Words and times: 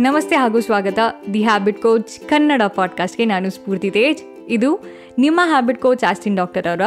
ನಮಸ್ತೆ 0.00 0.36
ಹಾಗೂ 0.36 0.60
ಸ್ವಾಗತ. 0.60 0.98
ದಿ 1.34 1.42
ಹ್ಯಾಬಿಟ್ 1.42 1.82
ಕೋಚ್ 1.82 2.28
ಕನ್ನಡ 2.28 2.62
ಪಾಡ್ಕಾಸ್ಟ್ಗೆ 2.74 3.24
ನಾನು 3.24 3.50
ಸ್ಫೂರ್ತಿ 3.50 3.90
ತೇಜ್. 3.90 4.22
ಇದು 4.48 4.80
ನಿಮ್ಮ 5.18 5.40
ಹ್ಯಾಬಿಟ್ 5.44 5.80
ಕೋಚ್ 5.80 6.04
ಆಸ್ಟಿನ್ 6.04 6.36
ಡಾಕ್ಟರ್ 6.36 6.66
ಅವರ 6.66 6.80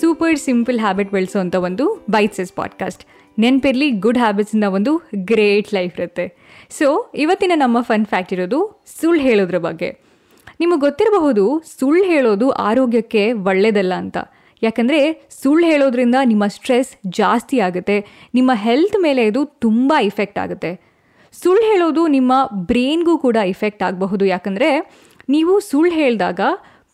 ಸೂಪರ್ 0.00 0.38
ಸಿಂಪಲ್ 0.38 0.80
ಹ್ಯಾಬಿಟ್ 0.80 1.10
ಬೆಳೆಸೋವಂಥ 1.10 1.56
ಒಂದು 1.56 2.04
ಬೈಟ್ಸಸ್ 2.10 2.52
ಪಾಡ್ಕಾಸ್ಟ್ 2.52 3.04
ನೆನಪಿರಲಿ 3.38 3.90
ಗುಡ್ 3.90 4.18
ಹ್ಯಾಬಿಟ್ಸಿಂದ 4.18 4.64
ಒಂದು 4.64 5.02
ಗ್ರೇಟ್ 5.16 5.74
ಲೈಫ್ 5.74 6.00
ಇರುತ್ತೆ. 6.00 6.36
ಸೊ 6.70 7.12
ಇವತ್ತಿನ 7.14 7.52
ನಮ್ಮ 7.54 7.80
ಫನ್ 7.80 8.06
ಫ್ಯಾಕ್ಟ್ 8.06 8.32
ಇರೋದು 8.32 8.84
ಸುಳ್ಳು 9.00 9.22
ಹೇಳೋದ್ರ 9.22 9.58
ಬಗ್ಗೆ. 9.58 10.09
ನಿಮಗೆ 10.60 10.80
ಗೊತ್ತಿರಬಹುದು 10.86 11.44
ಸುಳ್ಳು 11.78 12.04
ಹೇಳೋದು 12.12 12.46
ಆರೋಗ್ಯಕ್ಕೆ 12.68 13.22
ಒಳ್ಳೆಯದಲ್ಲ 13.50 13.94
ಅಂತ. 14.02 14.18
ಯಾಕಂದರೆ 14.62 15.00
ಸುಳ್ಳು 15.40 15.64
ಹೇಳೋದ್ರಿಂದ 15.72 16.16
ನಿಮ್ಮ 16.30 16.44
ಸ್ಟ್ರೆಸ್ 16.54 16.90
ಜಾಸ್ತಿ 17.18 17.56
ಆಗುತ್ತೆ, 17.66 17.96
ನಿಮ್ಮ 18.38 18.50
ಹೆಲ್ತ್ 18.64 18.96
ಮೇಲೆ 19.06 19.22
ಇದು 19.30 19.42
ತುಂಬ 19.64 19.92
ಇಫೆಕ್ಟ್ 20.10 20.40
ಆಗುತ್ತೆ. 20.44 20.72
ಸುಳ್ಳು 21.34 21.64
ಹೇಳೋದು 21.70 22.02
ನಿಮ್ಮ 22.16 22.32
ಬ್ರೈನ್ಗೂ 22.70 23.14
ಕೂಡ 23.24 23.36
ಇಫೆಕ್ಟ್ 23.54 23.82
ಆಗಬಹುದು. 23.88 24.24
ಯಾಕಂದರೆ 24.34 24.68
ನೀವು 25.34 25.52
ಸುಳ್ಳು 25.70 25.92
ಹೇಳಿದಾಗ 26.00 26.40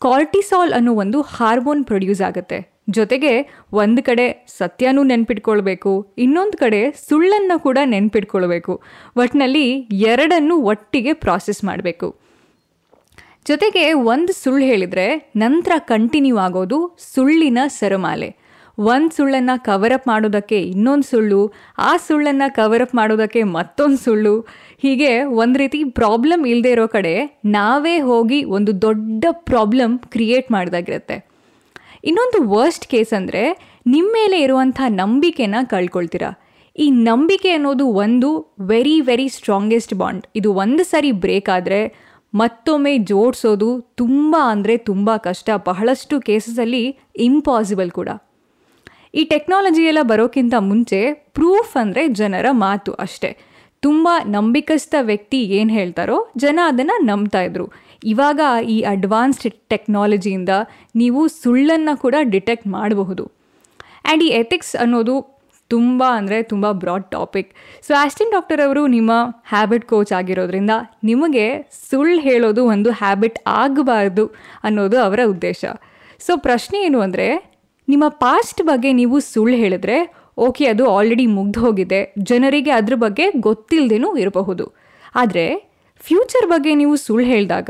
ಕಾರ್ಟಿಸಾಲ್ 0.05 0.73
ಅನ್ನೋ 0.77 0.91
ಒಂದು 1.03 1.19
ಹಾರ್ಮೋನ್ 1.35 1.83
ಪ್ರೊಡ್ಯೂಸ್ 1.91 2.21
ಆಗುತ್ತೆ. 2.29 2.59
ಜೊತೆಗೆ 2.97 3.31
ಒಂದು 3.81 4.01
ಕಡೆ 4.09 4.25
ಸತ್ಯನೂ 4.59 5.01
ನೆನ್ಪಿಟ್ಕೊಳ್ಬೇಕು, 5.11 5.93
ಇನ್ನೊಂದು 6.25 6.57
ಕಡೆ 6.63 6.81
ಸುಳ್ಳನ್ನು 7.07 7.57
ಕೂಡ 7.65 7.77
ನೆನ್ಪಿಟ್ಕೊಳ್ಬೇಕು. 7.95 8.73
ಒಟ್ಟಿನಲ್ಲಿ 9.21 9.65
ಎರಡನ್ನು 10.11 10.57
ಒಟ್ಟಿಗೆ 10.73 11.13
ಪ್ರಾಸೆಸ್ 11.25 11.61
ಮಾಡಬೇಕು. 11.69 12.09
ಜೊತೆಗೆ 13.47 13.83
ಒಂದು 14.11 14.31
ಸುಳ್ಳು 14.41 14.63
ಹೇಳಿದರೆ 14.69 15.07
ನಂತರ 15.43 15.73
ಕಂಟಿನ್ಯೂ 15.91 16.37
ಆಗೋದು 16.45 16.77
ಸುಳ್ಳಿನ 17.13 17.59
ಸರಮಾಲೆ. 17.79 18.29
ಒಂದು 18.77 19.11
ಸುಳ್ಳನ್ನು 19.17 19.53
ಕವರಪ್ 19.67 20.07
ಮಾಡೋದಕ್ಕೆ 20.09 20.57
ಇನ್ನೊಂದು 20.71 21.05
ಸುಳ್ಳು, 21.11 21.39
ಆ 21.89 21.91
ಸುಳ್ಳನ್ನು 22.07 22.47
ಕವರಪ್ 22.57 22.95
ಮಾಡೋದಕ್ಕೆ 22.99 23.41
ಮತ್ತೊಂದು 23.57 23.99
ಸುಳ್ಳು. 24.05 24.33
ಹೀಗೆ 24.83 25.11
ಒಂದು 25.43 25.57
ರೀತಿ 25.61 25.79
ಪ್ರಾಬ್ಲಮ್ 25.99 26.43
ಇಲ್ಲದೆ 26.51 26.71
ಇರೋ 26.75 26.87
ಕಡೆ 26.95 27.13
ನಾವೇ 27.57 27.95
ಹೋಗಿ 28.09 28.39
ಒಂದು 28.57 28.73
ದೊಡ್ಡ 28.85 29.25
ಪ್ರಾಬ್ಲಮ್ 29.49 29.95
ಕ್ರಿಯೇಟ್ 30.15 30.49
ಮಾಡಿದಾಗಿರುತ್ತೆ. 30.55 31.17
ಇನ್ನೊಂದು 32.09 32.41
ವರ್ಸ್ಟ್ 32.55 32.85
ಕೇಸ್ 32.91 33.13
ಅಂದರೆ 33.19 33.43
ನಿಮ್ಮ 33.93 34.09
ಮೇಲೆ 34.19 34.39
ಇರುವಂಥ 34.47 34.79
ನಂಬಿಕೆನ 35.01 35.55
ಕಳ್ಕೊಳ್ತೀರಾ. 35.75 36.31
ಈ 36.75 36.87
ನಂಬಿಕೆ 37.09 37.51
ಅನ್ನೋದು 37.57 37.85
ಒಂದು 38.03 38.29
ವೆರಿ 38.71 38.97
ವೆರಿ 39.07 39.27
ಸ್ಟ್ರಾಂಗೆಸ್ಟ್ 39.37 39.95
ಬಾಂಡ್ 40.01 40.25
ಇದು 40.39 40.49
ಒಂದು 40.63 40.83
ಸಾರಿ 40.91 41.11
ಬ್ರೇಕ್ 41.23 41.49
ಆದರೆ 41.57 41.79
ಮತ್ತೊಮ್ಮೆ 42.41 42.93
ಜೋಡಿಸೋದು 43.09 43.69
ತುಂಬ 44.01 44.35
ಅಂದರೆ 44.53 44.73
ತುಂಬ 44.89 45.09
ಕಷ್ಟ. 45.27 45.49
ಬಹಳಷ್ಟು 45.69 46.15
ಕೇಸಸಲ್ಲಿ 46.27 46.83
ಇಂಪಾಸಿಬಲ್ 47.27 47.91
ಕೂಡ. 47.91 48.09
ಈ 49.19 49.21
ಟೆಕ್ನಾಲಜಿ 49.33 49.83
ಎಲ್ಲ 49.91 50.01
ಬರೋಕ್ಕಿಂತ 50.11 50.55
ಮುಂಚೆ 50.69 50.99
ಪ್ರೂಫ್ 51.37 51.73
ಅಂದರೆ 51.81 52.01
ಜನರ 52.19 52.47
ಮಾತು 52.65 52.91
ಅಷ್ಟೇ. 53.05 53.31
ತುಂಬ 53.83 54.07
ನಂಬಿಕಸ್ಥ 54.35 54.95
ವ್ಯಕ್ತಿ 55.01 55.39
ಏನು 55.57 55.71
ಹೇಳ್ತಾರೋ 55.73 56.17
ಜನ 56.37 56.59
ಅದನ್ನು 56.71 56.95
ನಂಬ್ತಾ 57.05 57.41
ಇದ್ರು. 57.41 57.65
ಇವಾಗ 58.11 58.41
ಈ 58.75 58.77
ಅಡ್ವಾನ್ಸ್ಡ್ 58.93 59.47
ಟೆಕ್ನಾಲಜಿಯಿಂದ 59.73 60.53
ನೀವು 61.01 61.21
ಸುಳ್ಳನ್ನು 61.41 61.93
ಕೂಡ 62.01 62.15
ಡಿಟೆಕ್ಟ್ 62.35 62.67
ಮಾಡಬಹುದು. 62.77 63.23
ಆ್ಯಂಡ್ 64.05 64.23
ಈ 64.27 64.29
ಎಥಿಕ್ಸ್ 64.41 64.75
ಅನ್ನೋದು 64.83 65.15
ತುಂಬ 65.69 66.03
ಅಂದರೆ 66.17 66.37
ತುಂಬ 66.43 66.65
broad 66.81 67.05
topic 67.15 67.49
so 67.85 67.91
Austin 68.03 68.31
doctor 68.35 68.61
ಅವರು 68.65 68.81
ನಿಮ್ಮ 68.95 69.11
ಹ್ಯಾಬಿಟ್ 69.51 69.85
ಕೋಚ್ 69.85 70.13
ಆಗಿರೋದ್ರಿಂದ 70.19 70.73
ನಿಮಗೆ 71.03 71.45
ಸುಳ್ಳು 71.89 72.19
ಹೇಳೋದು 72.19 72.63
ಒಂದು 72.73 72.91
ಹ್ಯಾಬಿಟ್ 73.01 73.39
ಆಗಬಾರ್ದು 73.63 74.25
ಅನ್ನೋದು 74.63 74.97
ಅವರ 75.07 75.19
ಉದ್ದೇಶ. 75.33 75.65
ಸೊ 76.21 76.33
ಪ್ರಶ್ನೆ 76.37 76.77
ಏನು 76.87 76.99
ಅಂದರೆ, 76.99 77.27
ನಿಮ್ಮ 77.87 78.05
ಪಾಸ್ಟ್ 78.25 78.61
ಬಗ್ಗೆ 78.61 78.91
ನೀವು 79.01 79.17
ಸುಳ್ಳು 79.33 79.57
ಹೇಳಿದ್ರೆ 79.63 79.97
ಓಕೆ 80.45 80.65
ಅದು 80.71 80.83
ಆಲ್ರೆಡಿ 80.95 81.25
ಮುಗ್ದು 81.37 81.59
ಹೋಗಿದೆ. 81.65 81.99
ಜನರಿಗೆ 82.29 82.71
ಅದ್ರ 82.71 82.95
ಬಗ್ಗೆ 83.03 83.25
ಗೊತ್ತಿಲ್ಲದೇನೂ 83.47 84.09
ಇರಬಹುದು. 84.23 84.65
ಆದರೆ 85.15 85.45
ಫ್ಯೂಚರ್ 86.03 86.47
ಬಗ್ಗೆ 86.53 86.71
ನೀವು 86.81 86.95
ಸುಳ್ಳು 87.03 87.25
ಹೇಳಿದಾಗ 87.33 87.69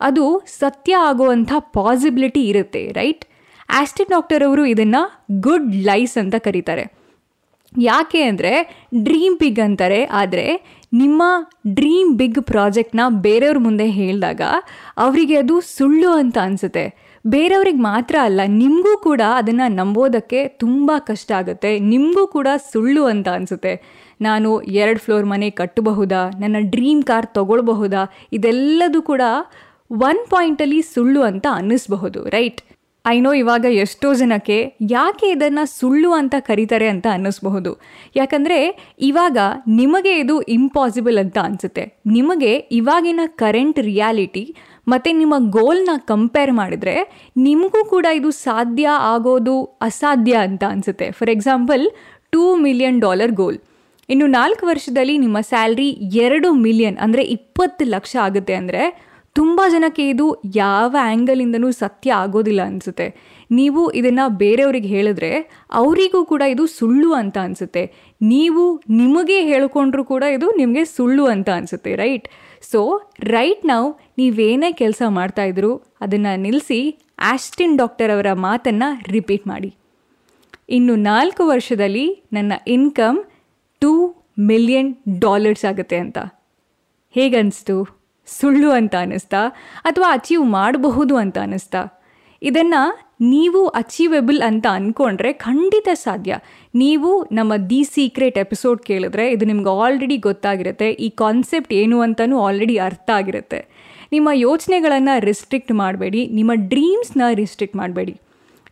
ಅದು 0.00 0.24
ಸತ್ಯ 0.60 0.92
ಆಗುವಂಥ 1.08 1.52
ಪಾಸಿಬಿಲಿಟಿ 1.78 2.42
ಇರುತ್ತೆ 2.52 2.82
ರೈಟ್ 3.00 3.24
ಆಸ್ಟಿನ್ 3.80 4.12
ಡಾಕ್ಟರ್ 4.14 4.42
ಅವರು 4.48 4.62
ಇದನ್ನು 4.72 5.02
ಗುಡ್ 5.46 5.70
ಲೈಸ್ 5.88 6.16
ಅಂತ 6.22 6.36
ಕರೀತಾರೆ. 6.46 6.84
ಯಾಕೆ 7.88 8.20
ಅಂದರೆ 8.30 8.52
ಡ್ರೀಮ್ 9.06 9.36
ಬಿಗ್ 9.42 9.60
ಅಂತಾರೆ, 9.66 10.00
ಆದರೆ 10.20 10.46
ನಿಮ್ಮ 11.00 11.22
ಡ್ರೀಮ್ 11.78 12.10
ಬಿಗ್ 12.18 12.40
ಪ್ರಾಜೆಕ್ಟ್ನ 12.50 13.02
ಬೇರೆಯವ್ರ 13.26 13.58
ಮುಂದೆ 13.66 13.86
ಹೇಳಿದಾಗ 13.98 14.42
ಅವರಿಗೆ 15.04 15.36
ಅದು 15.42 15.56
ಸುಳ್ಳು 15.76 16.10
ಅಂತ 16.20 16.38
ಅನಿಸುತ್ತೆ. 16.46 16.84
ಬೇರೆಯವ್ರಿಗೆ 17.24 17.82
ಮಾತ್ರ 17.90 18.16
ಅಲ್ಲ, 18.28 18.40
ನಿಮಗೂ 18.62 18.92
ಕೂಡ 19.06 19.22
ಅದನ್ನು 19.38 19.66
ನಂಬೋದಕ್ಕೆ 19.78 20.40
ತುಂಬ 20.62 20.90
ಕಷ್ಟ 21.08 21.30
ಆಗುತ್ತೆ. 21.40 21.72
ನಿಮಗೂ 21.92 22.24
ಕೂಡ 22.36 22.48
ಸುಳ್ಳು 22.72 23.02
ಅಂತ 23.12 23.28
ಅನಿಸುತ್ತೆ. 23.36 23.72
ನಾನು 24.20 24.50
ಎರಡು 24.82 25.00
ಫ್ಲೋರ್ 25.04 25.26
ಮನೆ 25.32 25.48
ಕಟ್ಟಬಹುದಾ? 25.60 26.22
ನನ್ನ 26.42 26.56
ಡ್ರೀಮ್ 26.74 27.02
ಕಾರ್ 27.02 27.28
ತೊಗೊಳ್ಬಹುದಾ? 27.38 28.04
ಇದೆಲ್ಲದೂ 28.38 29.00
ಕೂಡ 29.10 29.22
ಒನ್ 30.08 30.22
ಪಾಯಿಂಟಲ್ಲಿ 30.30 30.80
ಸುಳ್ಳು 30.94 31.20
ಅಂತ 31.30 31.46
ಅನ್ನಿಸ್ಬಹುದು 31.58 32.22
ರೈಟ್ 32.36 32.62
ಐ 33.08 33.16
ನೋ 33.20 33.30
ಇವಾಗ 33.40 33.64
ಎಷ್ಟೋ 33.82 34.08
ಜನಕ್ಕೆ 34.20 34.56
ಯಾಕೆ 34.90 35.26
ಇದನ್ನು 35.34 35.64
ಸುಳ್ಳು 35.78 36.10
ಅಂತ 36.20 36.34
ಕರೀತಾರೆ 36.48 36.86
ಅಂತ 36.92 37.06
ಅನ್ನಿಸ್ಬಹುದು. 37.16 37.72
ಯಾಕಂದರೆ 38.16 38.58
ಇವಾಗ 39.10 39.38
ನಿಮಗೆ 39.80 40.12
ಇದು 40.22 40.36
ಇಂಪಾಸಿಬಲ್ 40.56 41.18
ಅಂತ 41.22 41.38
ಅನಿಸುತ್ತೆ. 41.48 41.84
ನಿಮಗೆ 42.16 42.52
ಇವಾಗಿನ 42.80 43.20
ಕರೆಂಟ್ 43.42 43.78
ರಿಯಾಲಿಟಿ 43.90 44.44
ಮತ್ತು 44.88 45.12
ನಿಮ್ಮ 45.20 45.34
ಗೋಲ್ನ 45.56 45.92
ಕಂಪೇರ್ 46.10 46.52
ಮಾಡಿದರೆ 46.52 46.96
ನಿಮಗೂ 47.46 47.82
ಕೂಡ 47.94 48.06
ಇದು 48.18 48.30
ಸಾಧ್ಯ 48.46 48.88
ಆಗೋದು 49.12 49.56
ಅಸಾಧ್ಯ 49.88 50.34
ಅಂತ 50.48 50.64
ಅನಿಸುತ್ತೆ. 50.74 51.08
For 51.10 51.32
example 51.36 51.84
two 52.34 52.44
million 52.66 53.00
dollar 53.06 53.34
goal 53.42 53.58
ಇನ್ನು 54.08 54.26
ನಾಲ್ಕು 54.38 54.64
ವರ್ಷದಲ್ಲಿ 54.66 55.14
ನಿಮ್ಮ 55.18 55.38
ಸ್ಯಾಲ್ರಿ 55.48 55.86
ಎರಡು 56.24 56.48
ಮಿಲಿಯನ್ 56.66 56.98
ಅಂದರೆ 57.04 57.22
ಇಪ್ಪತ್ತು 57.36 57.84
ಲಕ್ಷ 57.94 58.12
ಆಗುತ್ತೆ 58.26 58.54
ಅಂದರೆ 58.54 58.82
ತುಂಬ 59.38 59.60
ಜನಕ್ಕೆ 59.72 60.04
ಇದು 60.08 60.26
ಯಾವ 60.54 60.96
ಆ್ಯಂಗಲಿಂದನೂ 61.00 61.70
ಸತ್ಯ 61.70 62.12
ಆಗೋದಿಲ್ಲ 62.12 62.60
ಅನಿಸುತ್ತೆ. 62.62 63.06
ನೀವು 63.50 63.90
ಇದನ್ನು 63.90 64.24
ಬೇರೆಯವ್ರಿಗೆ 64.38 64.88
ಹೇಳಿದ್ರೆ 64.88 65.30
ಅವರಿಗೂ 65.80 66.24
ಕೂಡ 66.24 66.42
ಇದು 66.54 66.66
ಸುಳ್ಳು 66.66 67.12
ಅಂತ 67.12 67.36
ಅನಿಸುತ್ತೆ. 67.38 67.82
ನೀವು 68.22 68.62
ನಿಮಗೆ 68.90 69.38
ಹೇಳ್ಕೊಂಡ್ರೂ 69.40 70.04
ಕೂಡ 70.04 70.24
ಇದು 70.36 70.46
ನಿಮಗೆ 70.56 70.84
ಸುಳ್ಳು 70.96 71.24
ಅಂತ 71.24 71.48
ಅನಿಸುತ್ತೆ 71.50 71.96
ರೈಟ್ 71.96 72.28
ಸೊ 72.70 72.80
ರೈಟ್ 73.20 73.66
ನಾವು 73.66 73.88
ನೀವೇನೇ 74.18 74.72
ಕೆಲಸ 74.72 75.02
ಮಾಡ್ತಾಯಿದ್ರು 75.08 75.72
ಅದನ್ನು 76.00 76.32
ನಿಲ್ಲಿಸಿ 76.40 76.80
ಆಸ್ಟಿನ್ 77.32 77.76
ಡಾಕ್ಟರ್ 77.78 78.10
ಅವರ 78.10 78.32
ಮಾತನ್ನು 78.46 78.88
ರಿಪೀಟ್ 79.12 79.44
ಮಾಡಿ. 79.46 79.70
ಇನ್ನು 80.68 80.94
ನಾಲ್ಕು 81.10 81.42
ವರ್ಷದಲ್ಲಿ 81.46 82.06
ನನ್ನ 82.32 82.52
ಇನ್ಕಮ್ 82.66 83.18
ಟೂ 83.82 83.92
ಮಿಲಿಯನ್ 84.38 84.90
ಡಾಲರ್ಸ್ 85.20 85.64
ಆಗುತ್ತೆ 85.64 85.96
ಅಂತ. 85.96 86.18
ಹೇಗನ್ನಿಸ್ತು 87.14 87.95
ಸುಳ್ಳು 88.26 88.70
ಅಂತ 88.70 88.94
ಅನ್ನಿಸ್ತಾ 89.00 89.42
ಅಥವಾ 89.80 90.12
ಅಚೀವ್ 90.12 90.44
ಮಾಡಬಹುದು 90.44 91.16
ಅಂತ 91.16 91.38
ಅನ್ನಿಸ್ತಾ? 91.38 92.02
ಇದನ್ನು 92.42 93.06
ನೀವು 93.20 93.66
ಅಚೀವೆಬಲ್ 93.66 94.42
ಅಂತ 94.42 94.66
ಅಂದ್ಕೊಂಡ್ರೆ 94.66 95.32
ಖಂಡಿತ 95.32 95.88
ಸಾಧ್ಯ. 95.94 96.38
ನೀವು 96.74 97.24
ನಮ್ಮ 97.32 97.56
ದಿ 97.56 97.84
ಸೀಕ್ರೆಟ್ 97.84 98.38
ಎಪಿಸೋಡ್ 98.38 98.82
ಕೇಳಿದ್ರೆ 98.82 99.30
ಇದು 99.30 99.44
ನಿಮ್ಗೆ 99.44 99.82
ಆಲ್ರೆಡಿ 99.82 100.16
ಗೊತ್ತಾಗಿರುತ್ತೆ. 100.16 100.90
ಈ 100.90 101.10
ಕಾನ್ಸೆಪ್ಟ್ 101.10 101.72
ಏನು 101.72 102.00
ಅಂತಲೂ 102.00 102.38
ಆಲ್ರೆಡಿ 102.38 102.76
ಅರ್ಥ 102.76 103.10
ಆಗಿರುತ್ತೆ. 103.14 103.66
ನಿಮ್ಮ 104.12 104.28
ಯೋಚನೆಗಳನ್ನು 104.32 105.20
ರಿಸ್ಟ್ರಿಕ್ಟ್ 105.20 105.72
ಮಾಡಬೇಡಿ. 105.72 106.26
ನಿಮ್ಮ 106.26 106.50
ಡ್ರೀಮ್ಸ್ನ 106.54 107.22
ರಿಸ್ಟ್ರಿಕ್ಟ್ 107.34 107.76
ಮಾಡಬೇಡಿ. 107.76 108.20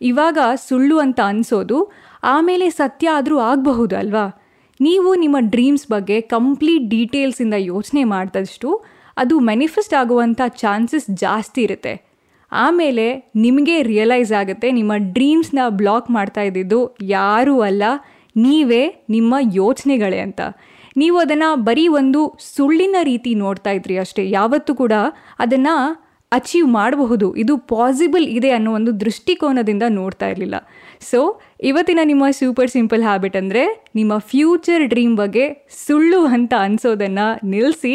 ಇವಾಗ 0.02 0.38
ಸುಳ್ಳು 0.68 0.98
ಅಂತ 0.98 1.20
ಅನಿಸೋದು 1.24 1.92
ಆಮೇಲೆ 2.24 2.70
ಸತ್ಯ 2.70 3.08
ಆದರೂ 3.08 3.38
ಆಗಬಹುದು 3.38 3.96
ಅಲ್ವಾ? 3.96 4.40
ನೀವು 4.80 5.14
ನಿಮ್ಮ 5.14 5.36
ಡ್ರೀಮ್ಸ್ 5.40 5.88
ಬಗ್ಗೆ 5.88 6.20
ಕಂಪ್ಲೀಟ್ 6.20 6.90
ಡೀಟೇಲ್ಸಿಂದ 6.90 7.54
ಯೋಚನೆ 7.56 8.04
ಮಾಡಿದಷ್ಟು 8.04 8.84
ಅದು 9.22 9.34
ಮ್ಯಾನಿಫೆಸ್ಟ್ 9.48 9.94
ಆಗುವಂಥ 10.00 10.40
ಚಾನ್ಸಸ್ 10.62 11.08
ಜಾಸ್ತಿ 11.24 11.60
ಇರುತ್ತೆ. 11.66 11.94
ಆಮೇಲೆ 12.52 13.06
ನಿಮಗೆ 13.44 13.76
ರಿಯಲೈಸ್ 13.90 14.32
ಆಗುತ್ತೆ, 14.40 14.68
ನಿಮ್ಮ 14.78 14.92
ಡ್ರೀಮ್ಸ್ನ 15.16 15.60
ಬ್ಲಾಕ್ 15.80 16.08
ಮಾಡ್ತಾ 16.16 16.42
ಇದ್ದಿದ್ದು 16.48 16.80
ಯಾರೂ 17.16 17.54
ಅಲ್ಲ, 17.68 17.82
ನೀವೇ 18.36 18.82
ನಿಮ್ಮ 19.14 19.34
ಯೋಚನೆಗಳೇ 19.60 20.20
ಅಂತ. 20.26 20.40
ನೀವು 21.02 21.16
ಅದನ್ನು 21.24 21.50
ಬರೀ 21.68 21.84
ಒಂದು 22.00 22.20
ಸುಳ್ಳಿನ 22.54 22.96
ರೀತಿ 23.10 23.30
ನೋಡ್ತಾ 23.44 23.70
ಇದ್ರಿ 23.78 23.96
ಅಷ್ಟೇ, 24.04 24.24
ಯಾವತ್ತೂ 24.38 24.72
ಕೂಡ 24.82 24.94
ಅದನ್ನು 25.44 25.76
ಅಚೀವ್ 26.36 26.68
ಮಾಡಬಹುದು. 26.78 27.26
ಇದು 27.42 27.54
ಪಾಸಿಬಲ್ 27.74 28.26
ಇದೆ 28.38 28.50
ಅನ್ನೋ 28.56 28.70
ಒಂದು 28.78 28.92
ದೃಷ್ಟಿಕೋನದಿಂದ 29.02 29.84
ನೋಡ್ತಾ 29.98 30.28
ಇರಲಿಲ್ಲ. 30.32 30.56
ಸೊ 31.10 31.20
ಇವತ್ತಿನ 31.70 32.00
ನಿಮ್ಮ 32.10 32.24
ಸೂಪರ್ 32.40 32.72
ಸಿಂಪಲ್ 32.76 33.04
ಹ್ಯಾಬಿಟ್ 33.08 33.36
ಅಂದರೆ 33.40 33.64
ನಿಮ್ಮ 33.98 34.12
ಫ್ಯೂಚರ್ 34.32 34.84
ಡ್ರೀಮ್ 34.92 35.16
ಬಗ್ಗೆ 35.22 35.44
ಸುಳ್ಳು 35.84 36.20
ಅಂತ 36.36 36.54
ಅನಿಸೋದನ್ನು 36.66 37.26
ನಿಲ್ಲಿಸಿ 37.52 37.94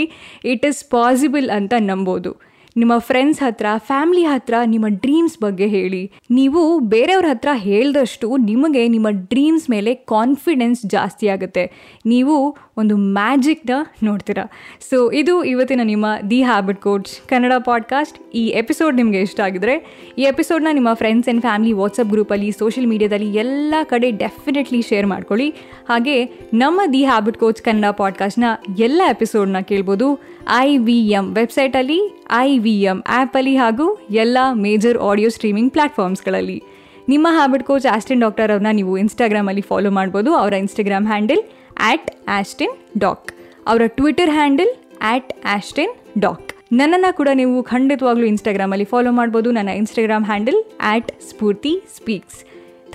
ಇಟ್ 0.54 0.68
ಇಸ್ 0.72 0.84
ಪಾಸಿಬಲ್ 0.98 1.50
ಅಂತ 1.58 1.74
ನಂಬೋದು. 1.90 2.34
ನಿಮ್ಮ 2.78 2.98
ಫ್ರೆಂಡ್ಸ್ 2.98 3.42
ಹತ್ರ 3.42 3.66
ಫ್ಯಾಮಿಲಿ 3.78 4.24
ಹತ್ರ, 4.24 4.54
ನಿಮ್ಮ 4.66 4.86
ಡ್ರೀಮ್ಸ್ 4.88 5.40
ಬಗ್ಗೆ 5.40 5.68
ಹೇಳಿ. 5.68 6.12
ನೀವು 6.32 6.80
ಬೇರೆಯವ್ರ 6.80 7.26
ಹತ್ರ 7.30 7.48
ಹೇಳ್ದಷ್ಟು 7.54 8.38
ನಿಮಗೆ 8.38 8.88
ನಿಮ್ಮ 8.88 9.08
ಡ್ರೀಮ್ಸ್ 9.10 9.70
ಮೇಲೆ 9.70 9.96
ಕಾನ್ಫಿಡೆನ್ಸ್ 9.96 10.86
ಜಾಸ್ತಿ 10.86 11.28
ಆಗುತ್ತೆ. 11.28 11.72
ನೀವು 12.06 12.58
ಒಂದು 12.78 12.98
ಮ್ಯಾಜಿಕ್ನ 12.98 13.70
ನೋಡ್ತೀರಾ. 14.04 14.52
ಸೊ 14.90 15.12
ಇದು 15.12 15.44
ಇವತ್ತಿನ 15.44 15.82
ನಿಮ್ಮ 15.84 16.06
the 16.30 16.44
habit 16.44 16.82
coach 16.82 17.28
Kannada 17.28 17.54
podcast 17.66 18.32
ಈ 18.36 18.48
ಎಪಿಸೋಡ್ 18.48 18.96
ನಿಮಗೆ 18.96 19.22
ಇಷ್ಟ 19.22 19.40
ಆಗಿದ್ರೆ, 19.40 20.06
ಈ 20.18 20.22
ಎಪಿಸೋಡ್ನ 20.22 20.68
ನಿಮ್ಮ 20.72 20.94
ಫ್ರೆಂಡ್ಸ್ 20.94 21.28
ಆ್ಯಂಡ್ 21.28 21.42
ಫ್ಯಾಮಿಲಿ 21.42 21.74
ವಾಟ್ಸಪ್ 21.74 22.10
ಗ್ರೂಪಲ್ಲಿ 22.10 22.52
ಸೋಷಿಯಲ್ 22.52 22.90
ಮೀಡಿಯಾದಲ್ಲಿ 22.90 23.34
ಎಲ್ಲ 23.34 23.74
ಕಡೆ 23.84 24.12
ಡೆಫಿನೆಟ್ಲಿ 24.12 24.82
ಶೇರ್ 24.82 25.08
ಮಾಡ್ಕೊಳ್ಳಿ. 25.08 25.50
ಹಾಗೆ 25.90 26.26
ನಮ್ಮ 26.54 26.82
ದಿ 26.94 27.06
ಹ್ಯಾಬಿಟ್ 27.06 27.38
ಕೋಚ್ 27.38 27.62
ಕನ್ನಡ 27.62 27.90
ಪಾಡ್ಕಾಸ್ಟ್ನ 27.92 28.44
ಎಲ್ಲ 28.80 29.02
ಎಪಿಸೋಡ್ನ 29.10 29.60
ಕೇಳ್ಬೋದು. 29.60 30.39
ಐ 30.58 30.78
ವಿ 30.78 30.98
ಎಂ 31.18 31.26
ವೆಬ್ಸೈಟಲ್ಲಿ 31.34 31.98
ಐ 32.38 32.58
ವಿ 32.58 32.74
ಎಂ 32.92 33.04
ಆ್ಯಪಲ್ಲಿ 33.08 33.56
ಹಾಗೂ 33.58 33.86
ಎಲ್ಲ 34.24 34.38
ಮೇಜರ್ 34.66 34.98
ಆಡಿಯೋ 35.10 35.30
ಸ್ಟ್ರೀಮಿಂಗ್ 35.30 35.72
ಪ್ಲ್ಯಾಟ್ಫಾರ್ಮ್ಸ್ಗಳಲ್ಲಿ 35.72 36.64
ನಿಮ್ಮ 37.10 37.28
ಹ್ಯಾಬಿಟ್ 37.32 37.64
ಕೋಚ್ 37.64 37.86
ಆಸ್ಟಿನ್ 37.96 38.22
ಡಾಕ್ಟರ್ 38.22 38.52
ಅವ್ರನ್ನ 38.54 38.72
ನೀವು 38.72 38.94
ಇನ್ಸ್ಟಾಗ್ರಾಮಲ್ಲಿ 38.98 39.62
ಫಾಲೋ 39.62 39.90
ಮಾಡ್ಬೋದು. 39.90 40.30
ಅವರ 40.36 40.54
Instagram 40.54 41.08
handle 41.08 41.42
at 41.90 42.10
Austin 42.28 42.74
doc 42.98 43.28
ಅವರ 43.68 43.82
Twitter 44.00 44.30
handle 44.30 44.72
at 45.02 45.34
Austin 45.56 45.94
doc 46.20 46.50
ನನ್ನನ್ನು 46.80 47.12
ಕೂಡ 47.18 47.30
ನೀವು 47.34 47.64
ಖಂಡಿತವಾಗ್ಲೂ 47.64 48.26
ಇನ್ಸ್ಟಾಗ್ರಾಮಲ್ಲಿ 48.26 48.86
ಫಾಲೋ 48.86 49.12
ಮಾಡ್ಬೋದು. 49.12 49.52
ನನ್ನ 49.52 49.70
Instagram 49.82 50.26
handle 50.26 50.60
at 50.92 51.12
Spoorthi 51.30 51.74
speaks 51.98 52.40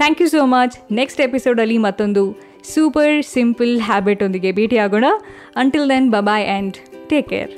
thank 0.00 0.22
you 0.22 0.28
so 0.28 0.46
much 0.56 0.76
next 0.92 1.20
ಎಪಿಸೋಡಲ್ಲಿ 1.20 1.78
ಮತ್ತೊಂದು 1.78 2.24
ಸೂಪರ್ 2.74 3.14
ಸಿಂಪಲ್ 3.36 3.72
ಹ್ಯಾಬಿಟ್ 3.80 4.22
ಒಂದಿಗೆ 4.22 4.52
ಭೇಟಿಯಾಗೋಣ. 4.52 5.06
Until 5.56 5.88
then 5.94 6.10
bye bye 6.10 6.46
and 6.46 6.76
take 7.08 7.28
care 7.28 7.52